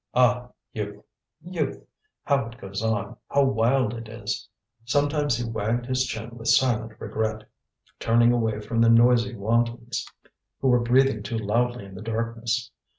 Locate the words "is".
4.09-4.49